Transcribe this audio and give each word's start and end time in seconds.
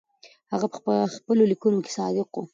هغه 0.53 0.67
په 0.85 0.93
خپلو 1.15 1.43
لیکنو 1.51 1.83
کې 1.85 1.91
صادق 1.97 2.29
و. 2.35 2.41